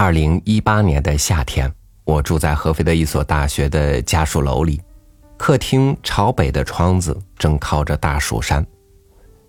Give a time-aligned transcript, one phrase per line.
[0.00, 1.68] 二零一八年的夏天，
[2.04, 4.80] 我住在合肥的一所大学的家属楼里，
[5.36, 8.64] 客厅朝北的窗子正靠着大蜀山。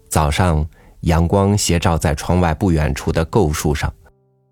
[0.10, 0.68] 早上，
[1.02, 3.94] 阳光斜照在窗外不远处的构树上，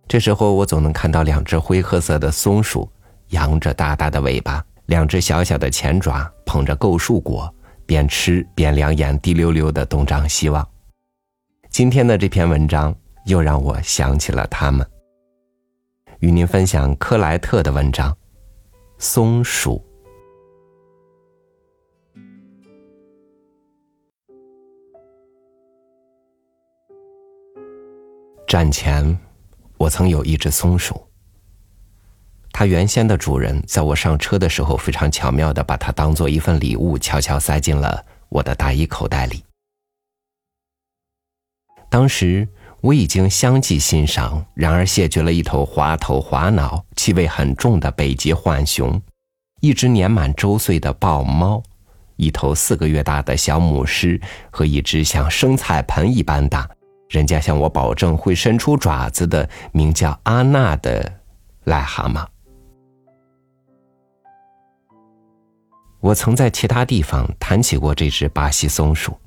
[0.08, 2.88] 这时候我总能看到两只灰褐色的松鼠，
[3.30, 7.52] 扬着大大的尾巴，两只小小的前爪捧着构树果，
[7.88, 10.64] 边吃边两眼滴溜溜的东张西望。
[11.72, 14.88] 今天的这篇文章又让我想起了他们。
[16.20, 18.12] 与您分享克莱特的文章
[18.98, 19.76] 《松鼠》。
[28.48, 29.16] 战前，
[29.78, 31.00] 我曾有一只松鼠。
[32.52, 39.44] 它原先的主人在我上车的时候，非常巧妙的把它当做一份礼物，悄悄塞进了我的大衣口袋里。
[41.92, 42.48] 当时
[42.82, 49.02] 我已经相继欣赏，然而谢绝了一头滑头滑脑、气味很重的北极浣熊，
[49.62, 51.62] 一只年满周岁的豹猫，
[52.18, 56.70] 一头四个月大的小母狮和一只像生菜盆一般大、
[57.10, 61.12] 人家向我保证会伸出爪子的名叫阿娜的
[61.66, 62.26] 癞蛤蟆。
[66.00, 69.18] 我曾在其他地方谈起过这只巴西松鼠。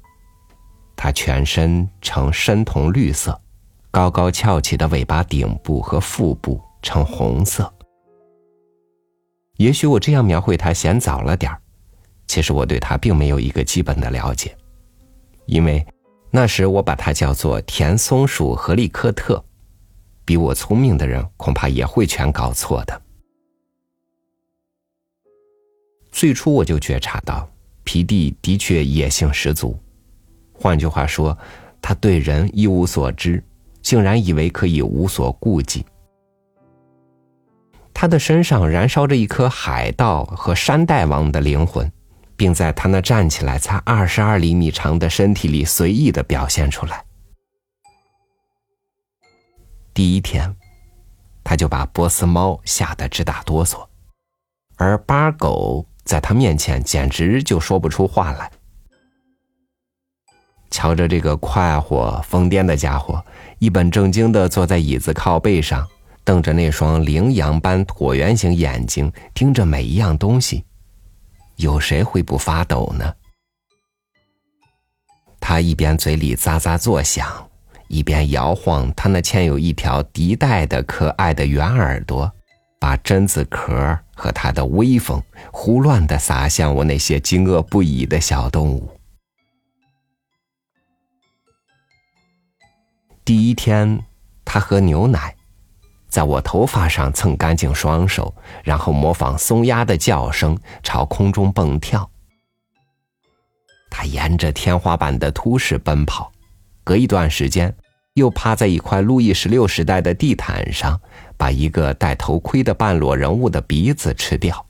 [0.96, 3.40] 它全身呈深铜绿色，
[3.90, 7.72] 高高翘起的尾巴顶部和腹部呈红色。
[9.56, 11.60] 也许我这样描绘它嫌早了点儿，
[12.26, 14.56] 其实我对它并没有一个基本的了解，
[15.46, 15.84] 因为
[16.30, 19.44] 那时我把它叫做田松鼠和利科特，
[20.24, 23.02] 比我聪明的人恐怕也会全搞错的。
[26.12, 27.48] 最初我就觉察到，
[27.84, 29.78] 皮蒂的确野性十足。
[30.52, 31.36] 换句话说，
[31.82, 33.42] 他对人一无所知，
[33.82, 35.84] 竟然以为可以无所顾忌。
[37.92, 41.90] 他的身上燃烧着一颗海盗和山大王的灵魂，
[42.34, 47.04] 并在他那站起来才二十二厘米长的身体里随意的表现出来。
[49.92, 50.56] 第一天，
[51.44, 53.86] 他就把波斯猫吓得直打哆嗦，
[54.76, 58.50] 而巴狗在他面前简直就说不出话来。
[60.70, 63.22] 瞧着这个快活疯癫的家伙，
[63.58, 65.86] 一本正经的坐在椅子靠背上，
[66.24, 70.64] 瞪着那双羚羊般椭圆形眼睛，盯着每一样东西，
[71.56, 73.12] 有谁会不发抖呢？
[75.40, 77.26] 他一边嘴里喳喳作响，
[77.88, 82.30] 一边摇晃他那嵌有一条笛带的可爱的圆耳朵，
[82.78, 85.20] 把榛子壳和他的威风
[85.50, 88.88] 胡乱的撒向我那些惊愕不已的小动物。
[93.24, 94.02] 第一天，
[94.44, 95.34] 他喝牛奶，
[96.08, 102.08] 在我头发上蹭干净双手，然后模仿松鸦的叫声朝空中蹦跳。
[103.90, 106.32] 他沿着天花板的凸式奔跑，
[106.82, 107.72] 隔一段时间
[108.14, 110.98] 又趴在一块路易十六时代的地毯上，
[111.36, 114.64] 把一个戴头盔的半裸人物的鼻子吃掉。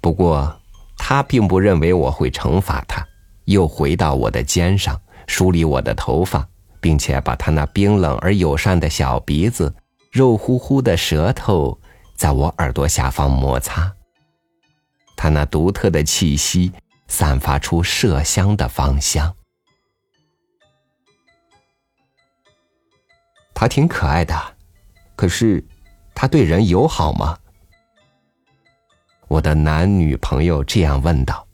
[0.00, 0.60] 不过，
[0.96, 3.04] 他并不认为我会惩罚他，
[3.46, 5.00] 又回到我的肩上。
[5.26, 6.48] 梳理我的头发，
[6.80, 9.74] 并且把他那冰冷而友善的小鼻子、
[10.10, 11.78] 肉乎乎的舌头
[12.14, 13.92] 在我耳朵下方摩擦。
[15.16, 16.72] 他那独特的气息
[17.08, 19.34] 散发出麝香的芳香。
[23.54, 24.34] 他挺可爱的，
[25.16, 25.64] 可是
[26.14, 27.38] 他对人友好吗？
[29.28, 31.46] 我的男女朋友这样问道。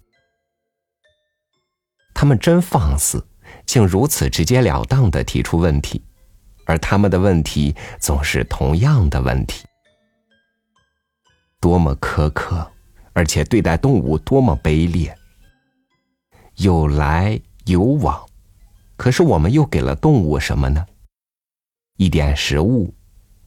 [2.13, 3.27] 他们真放肆。
[3.67, 6.03] 竟如此直截了当的提出问题，
[6.67, 9.65] 而他们的问题总是同样的问题：
[11.61, 12.71] 多么苛刻，
[13.13, 15.17] 而且对待动物多么卑劣。
[16.57, 18.25] 有来有往，
[18.97, 20.87] 可是我们又给了动物什么呢？
[21.97, 22.93] 一点食物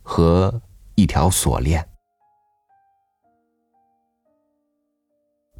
[0.02, 0.62] 和
[0.96, 1.88] 一条锁链。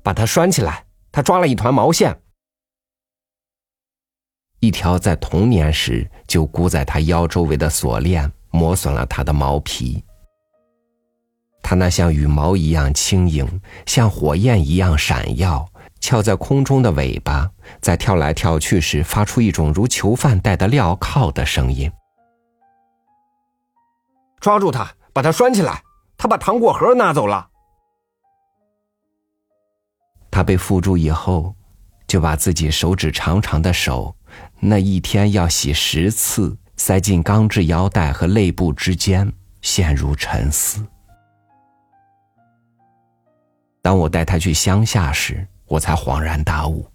[0.02, 2.16] 把它拴起来，他抓了一团毛线。
[4.66, 10.04] 一条在童年时就箍在他腰周围的锁链磨损了他的毛皮。
[11.62, 15.64] 他那像羽毛一样轻盈、像火焰一样闪耀、
[16.00, 17.48] 翘在空中的尾巴，
[17.80, 21.92] 在跳来跳去时发出一种如囚犯戴的镣铐的声音。
[24.40, 25.84] 抓住他，把他拴起来！
[26.18, 27.48] 他把糖果盒拿走了。
[30.32, 31.54] 他被缚住以后，
[32.08, 34.16] 就把自己手指长长的手。
[34.60, 39.32] 那一天要洗十次，塞进钢制腰带和肋部之间，
[39.62, 40.86] 陷入沉思。
[43.82, 46.88] 当我带他去乡下时，我才恍然大悟。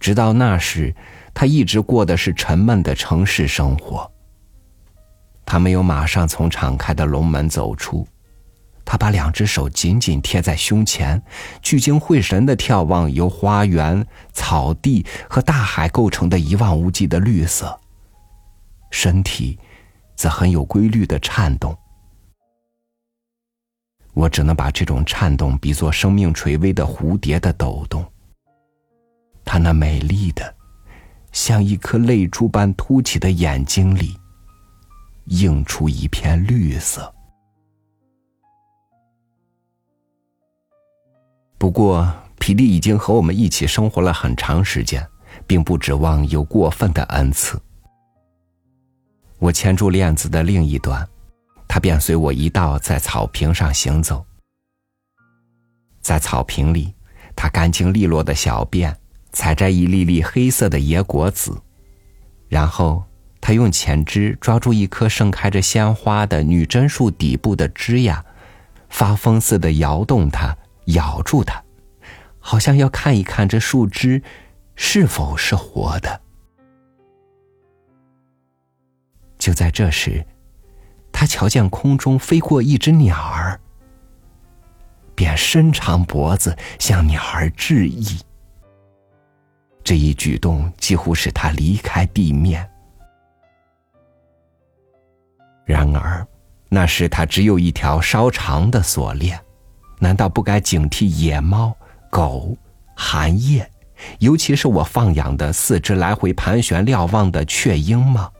[0.00, 0.94] 直到那时，
[1.32, 4.10] 他一直过的是沉闷的城市生活。
[5.44, 8.06] 他没有马上从敞开的龙门走出，
[8.86, 11.20] 他把两只手紧紧贴在胸前，
[11.60, 17.78] 聚精会神的眺望由花园、草地和大海构成的一望无际的绿色。
[18.92, 19.58] 身体
[20.14, 21.76] 则很有规律的颤动。
[24.14, 28.02] 我只能把这种颤动比作生命垂危的蝴蝶的抖动。
[29.44, 30.54] 他那美丽的，
[31.32, 34.16] 像一颗泪珠般凸起的眼睛里，
[35.24, 37.12] 映出一片绿色。
[41.66, 42.08] 不过，
[42.38, 45.04] 皮蒂已经和我们一起生活了很长时间，
[45.48, 47.60] 并不指望有过分的恩赐。
[49.40, 51.04] 我牵住链子的另一端。
[51.66, 54.24] 他便随我一道在草坪上行走，
[56.00, 56.94] 在草坪里，
[57.34, 58.96] 他干净利落的小便，
[59.32, 61.60] 采摘一粒粒黑色的野果子，
[62.48, 63.02] 然后
[63.40, 68.22] 他用前肢抓住一棵盛开着鲜花的女贞树底部的枝桠，
[68.88, 71.62] 发疯似的摇动它，咬住它，
[72.38, 74.22] 好像要看一看这树枝
[74.74, 76.20] 是否是活的。
[79.38, 80.24] 就在这时。
[81.18, 83.58] 他瞧见空中飞过一只鸟儿，
[85.14, 88.20] 便伸长脖子向鸟儿致意。
[89.82, 92.68] 这一举动几乎使他离开地面。
[95.64, 96.26] 然而，
[96.68, 99.42] 那时他只有一条稍长的锁链，
[99.98, 101.76] 难道不该警惕野猫、
[102.10, 102.56] 狗、
[102.94, 103.70] 寒夜，
[104.18, 108.30] 尤其是我放养的四只来回盘旋瞭望的雀鹰吗？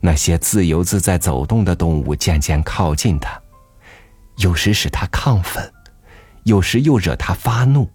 [0.00, 3.40] 那些自由自在走动的动物渐渐靠近他，
[4.36, 5.72] 有时使他亢奋，
[6.44, 7.90] 有时又惹他发怒。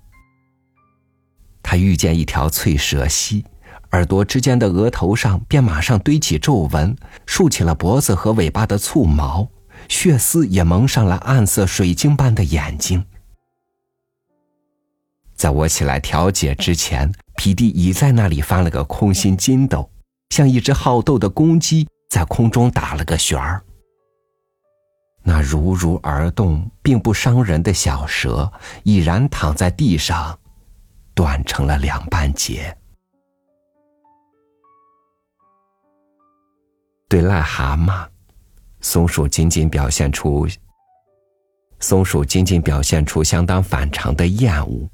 [1.64, 3.46] 他遇见一条翠蛇蜥，
[3.92, 6.94] 耳朵之间的额头上便马上堆起皱纹，
[7.26, 9.48] 竖起了脖子和尾巴的簇毛，
[9.92, 13.06] 血丝也蒙上了暗色水晶般的眼睛。
[15.36, 19.92] 在我起来调解之前，皮蒂已在那里翻了个空心筋斗，
[20.30, 21.88] 像一只好斗的公鸡。
[22.10, 23.64] 在空中打了个旋儿，
[25.24, 28.52] 那如如而动并不伤人的小蛇
[28.84, 30.38] 已然躺在地上，
[31.14, 32.78] 断成了两半截。
[37.08, 38.06] 对癞蛤蟆，
[38.82, 40.48] 松鼠仅仅表现出
[41.80, 44.90] 松鼠仅仅表现出相当反常的厌恶。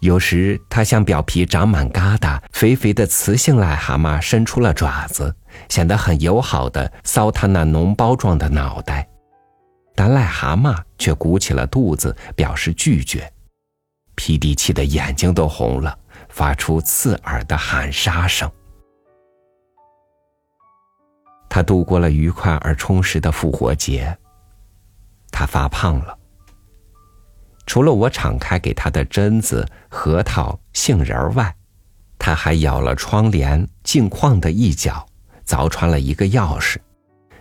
[0.00, 5.34] 有时，它向表皮长满疙瘩、肥肥的雌性癞蛤蟆伸出了爪子。
[5.68, 9.08] 显得很友好的搔它那脓包状的脑袋，
[9.94, 13.32] 但癞蛤蟆却鼓起了肚子表示拒绝。
[14.16, 15.96] 皮迪气得眼睛都红了，
[16.28, 18.50] 发出刺耳的喊杀声。
[21.54, 24.18] 他度过了愉快而充实的复活节。
[25.30, 26.18] 他发胖了。
[27.64, 31.54] 除了我敞开给他的榛子、核桃、杏仁儿外，
[32.18, 35.06] 他还咬了窗帘镜框的一角。
[35.46, 36.78] 凿穿了一个钥匙，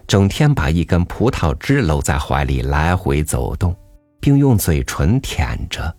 [0.05, 3.75] 整天把一根葡萄枝搂在怀里来回走动，
[4.21, 5.91] 并用嘴唇舔着。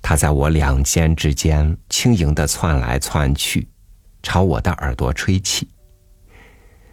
[0.00, 3.68] 他在我两肩之间轻盈的窜来窜去，
[4.22, 5.68] 朝我的耳朵吹气。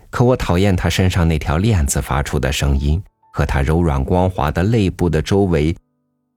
[0.09, 3.01] 可我讨厌他身上那条链子发出的声音，
[3.33, 5.75] 和他柔软光滑的肋部的周围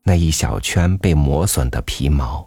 [0.02, 2.46] 那一小圈被磨损的皮毛。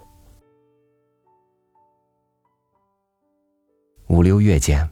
[4.07, 4.87] 五六月间，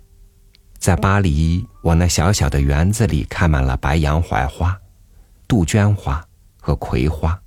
[0.80, 4.76] 在巴黎，我那小小的园子里开满了白杨槐花、
[5.48, 6.26] 杜鹃花
[6.60, 7.40] 和葵花。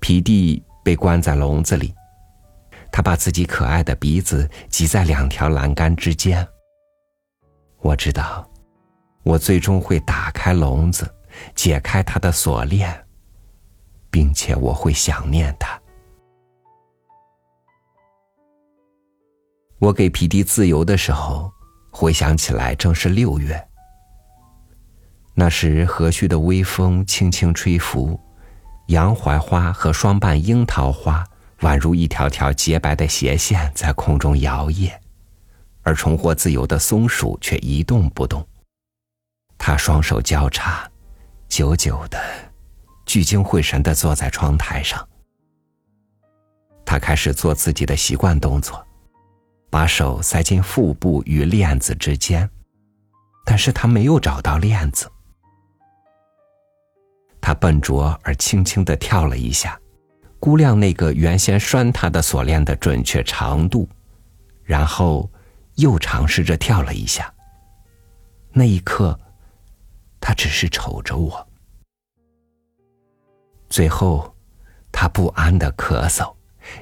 [0.00, 1.94] 皮蒂被关在笼子里，
[2.92, 6.46] 他把自己可爱的鼻子挤在两条栏杆之间。
[7.80, 8.48] 我知道，
[9.22, 11.08] 我最终会打开笼子，
[11.54, 13.06] 解开它的锁链，
[14.10, 15.80] 并且我会想念它。
[19.78, 21.52] 我给皮蒂自由的时候，
[21.90, 23.62] 回想起来正是六月。
[25.34, 28.18] 那时和煦的微风轻轻吹拂，
[28.86, 31.22] 洋槐花和双瓣樱桃花
[31.60, 34.90] 宛如一条条洁白的斜线在空中摇曳，
[35.86, 38.44] 而重获自由的松鼠却一动不动。
[39.56, 40.90] 它双手交叉，
[41.48, 42.20] 久久的，
[43.06, 45.08] 聚精会神的坐在窗台上。
[46.84, 48.84] 他开始做自己的习惯动作，
[49.70, 52.50] 把手塞进腹部与链子之间，
[53.44, 55.08] 但是他没有找到链子。
[57.40, 59.80] 他笨拙而轻轻的跳了一下，
[60.40, 63.88] 估量那个原先拴他的锁链的准确长度，
[64.64, 65.30] 然后
[65.76, 67.32] 又尝试着跳了一下。
[68.52, 69.18] 那一刻，
[70.20, 71.48] 他只是瞅着我。
[73.68, 74.34] 最后，
[74.92, 76.34] 他不安的咳嗽，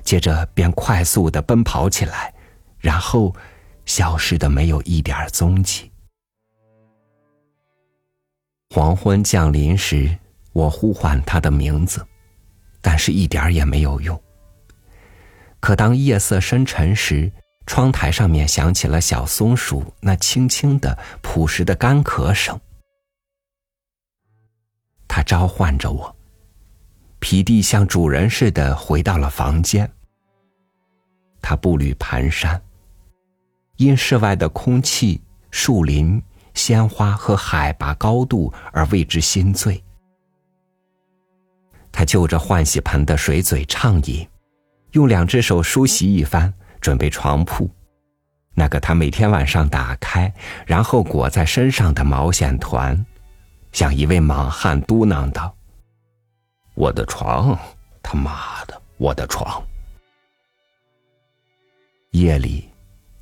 [0.03, 2.33] 接着便快速的奔跑起来，
[2.79, 3.35] 然后
[3.87, 5.91] 消失的没有一点踪迹。
[8.71, 10.17] 黄昏降临时，
[10.53, 12.07] 我呼唤他的名字，
[12.81, 14.21] 但是一点也没有用。
[15.59, 17.33] 可当夜色深沉时，
[17.67, 22.61] 窗台上面响起了小松鼠那轻轻的、朴实的干咳声，
[25.09, 26.15] 它召唤着我。
[27.19, 29.91] 皮蒂像主人似的回到了房间。
[31.41, 32.61] 他步履蹒跚，
[33.77, 39.83] 因室外的空气、树林、鲜花和海拔高度而为之心醉。
[41.91, 44.29] 他就着换洗盆的水嘴畅饮，
[44.93, 46.53] 用两只手梳洗一番，
[46.85, 47.71] 准备床铺，
[48.53, 50.31] 那个他每天晚上打开，
[50.67, 53.07] 然后裹在身上的毛线团，
[53.73, 55.57] 像一位莽汉嘟囔道。
[56.75, 57.59] 我的床，
[58.03, 59.65] 他妈的，我的床！
[62.11, 62.69] 夜里，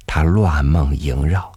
[0.07, 1.52] 他乱梦萦绕。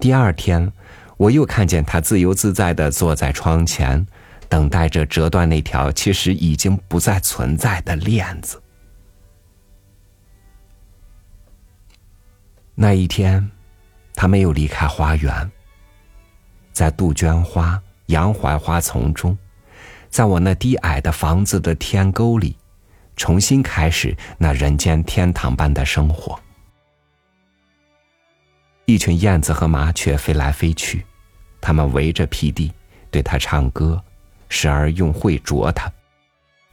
[0.00, 0.72] 第二天，
[1.18, 4.04] 我又看见他自由自在的坐在窗前，
[4.48, 8.60] 等待着折断那条其实已经不再存在的链子。
[12.82, 13.46] 那一天，
[14.14, 15.50] 他没有离开花园，
[16.72, 19.36] 在杜鹃花、洋槐花丛中。
[20.08, 22.56] 在我那低矮的房子的天沟里，
[23.16, 26.40] 重新开始那人间天堂般的生活。
[28.86, 31.04] 一群燕子和麻雀飞来飞去，
[31.60, 32.72] 它们围着皮蒂，
[33.10, 34.02] 对他唱歌，
[34.48, 35.92] 时而用喙啄他，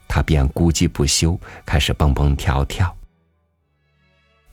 [0.08, 2.96] 他便咕叽不休，开始蹦蹦跳跳。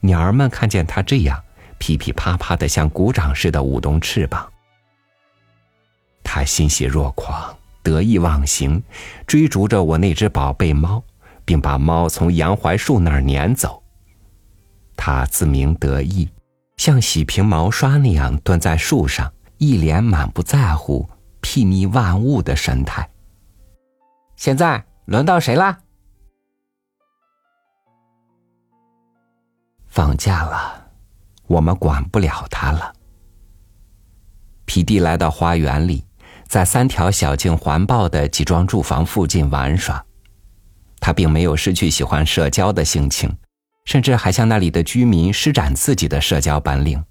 [0.01, 1.41] 鸟儿们看见他这样，
[1.77, 4.51] 噼噼啪啪的像鼓掌似的舞动翅膀，
[6.23, 7.55] 他欣喜若狂。
[7.83, 8.81] 得意忘形，
[9.27, 11.03] 追逐着我那只宝贝猫，
[11.45, 13.83] 并把猫从杨槐树那儿撵走。
[14.97, 16.27] 他自鸣得意，
[16.77, 21.07] 像洗平毛刷那样蹲在树上，一脸满不在乎、
[21.43, 23.07] 睥睨万物的神态。
[24.35, 25.77] 现在轮到谁啦？
[29.85, 30.84] 放假了，
[31.47, 32.93] 我们管不了他了。
[34.65, 36.03] 皮蒂来到花园里。
[36.47, 40.05] 在三条小径环抱的几幢住房附近玩耍，
[40.99, 43.35] 他并没有失去喜欢社交的性情，
[43.85, 47.03] 甚至还向那里的居民施展自己的社交本领。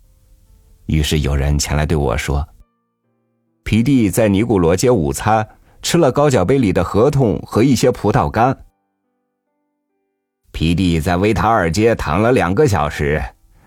[0.87, 2.49] 于是有人前来对我说
[3.64, 5.47] ：“皮蒂在尼古罗街午餐
[5.83, 8.57] 吃了高脚杯里的合同和一些葡萄干。”
[10.53, 13.21] 皮蒂在维塔尔街躺了两个小时，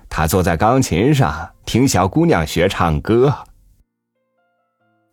[0.10, 3.34] 他坐在钢琴上听小姑娘学唱歌。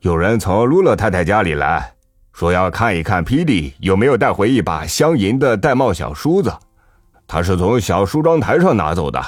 [0.00, 1.94] 有人从卢勒太太家里来，
[2.32, 6.52] 说要看一看霹雳有没有带回一把镶银的玳瑁小梳子，
[7.26, 9.22] 他是从小梳妆台上拿走的。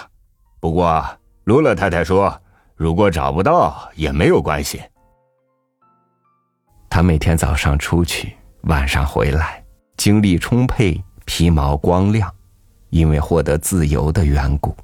[0.61, 1.05] 不过
[1.45, 2.39] 卢勒太太说，
[2.75, 4.83] 如果找不到也没有关系。
[6.91, 9.63] 他每天早上出去，晚上回来，
[9.97, 12.33] 精力充沛，皮毛光亮，
[12.91, 14.77] 因为获得自由的缘故，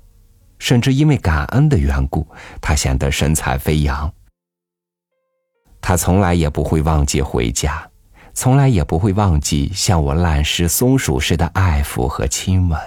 [0.62, 2.25] 甚至因为感恩的缘故，
[2.61, 4.11] 他显得神采飞扬。
[5.81, 7.90] 他从来也不会忘记回家，
[8.33, 12.78] 从来也不会忘记向我滥施松鼠似的爱抚和亲吻。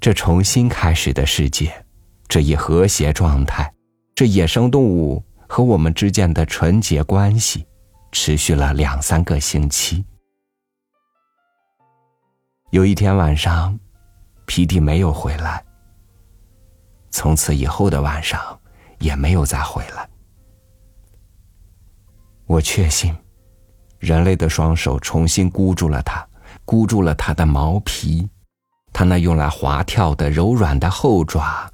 [0.00, 1.84] 这重新开始的世界，
[2.26, 3.70] 这一和谐状态，
[4.14, 7.66] 这野生动物和我们之间的纯洁关系，
[8.12, 10.02] 持续了两三个星期。
[12.70, 13.78] 有一天晚上，
[14.46, 15.64] 皮蒂没有回来。
[17.10, 18.40] 从此以后的晚上，
[18.98, 20.08] 也没有再回来。
[22.46, 23.14] 我确信，
[23.98, 26.26] 人类的双手重新箍住了它，
[26.64, 28.28] 箍住了它的毛皮，
[28.92, 31.70] 它那用来滑跳的柔软的后爪，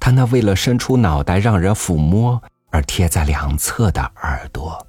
[0.00, 4.84] 它那为了伸出脑袋让人抚摸而贴在两侧的耳朵。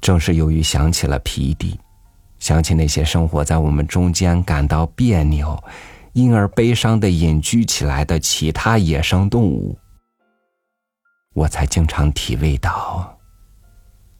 [0.00, 1.78] 正是由于想起了皮蒂，
[2.44, 5.58] 想起那些生活在我们中间感到别扭，
[6.12, 9.78] 因而悲伤的隐居起来的其他野生动物。
[11.32, 13.18] 我才经常体味到，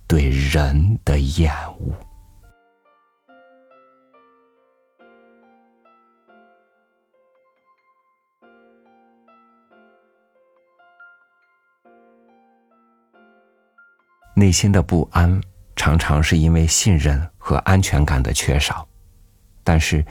[0.06, 0.30] 对。
[0.30, 1.92] 人的厌恶。
[14.34, 15.38] 内心的不安，
[15.76, 18.88] 常常是因为信任和安全感的缺少。
[19.62, 20.02] 但是，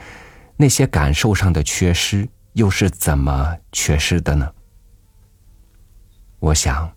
[0.56, 4.48] 那些感受上的缺失，又是怎么缺失的呢？
[6.38, 6.88] 我想，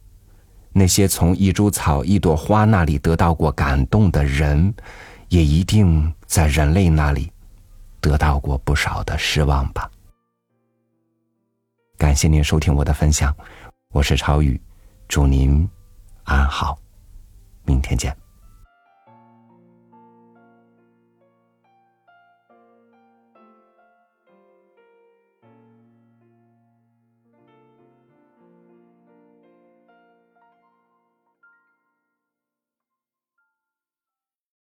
[0.71, 4.71] 那些从一株草、一朵花那里得到过感动的人，
[5.29, 7.31] 也一定在人类那里
[7.99, 9.89] 得到过不少的失望吧。
[11.97, 13.35] 感谢您收听我的分享，
[13.89, 14.61] 我是超宇，
[15.07, 15.67] 祝您
[16.25, 16.77] 安好。
[17.65, 18.15] 明天见。